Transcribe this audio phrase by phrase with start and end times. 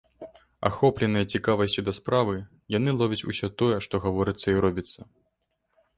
[0.69, 2.35] Ахопленыя цікавасцю да справы,
[2.79, 4.99] яны ловяць усё тое, што гаворыцца і робіцца.